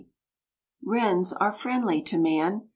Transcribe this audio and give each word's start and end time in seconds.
Wrens 0.83 1.31
are 1.31 1.51
friendly 1.51 2.01
to 2.01 2.17
man. 2.17 2.63